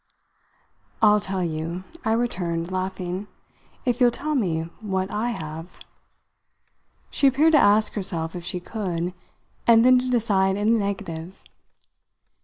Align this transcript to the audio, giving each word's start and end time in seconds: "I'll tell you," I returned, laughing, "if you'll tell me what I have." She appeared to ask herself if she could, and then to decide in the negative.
"I'll 0.99 1.19
tell 1.19 1.43
you," 1.43 1.83
I 2.03 2.13
returned, 2.13 2.71
laughing, 2.71 3.27
"if 3.85 4.01
you'll 4.01 4.09
tell 4.09 4.33
me 4.33 4.61
what 4.81 5.11
I 5.11 5.29
have." 5.29 5.79
She 7.11 7.27
appeared 7.27 7.51
to 7.51 7.59
ask 7.59 7.93
herself 7.93 8.35
if 8.35 8.43
she 8.43 8.59
could, 8.59 9.13
and 9.67 9.85
then 9.85 9.99
to 9.99 10.09
decide 10.09 10.55
in 10.55 10.73
the 10.73 10.79
negative. 10.79 11.43